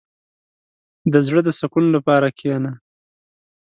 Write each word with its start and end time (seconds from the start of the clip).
•د 1.13 1.15
زړۀ 1.27 1.41
د 1.45 1.49
سکون 1.59 1.85
لپاره 1.95 2.27
کښېنه. 2.37 2.71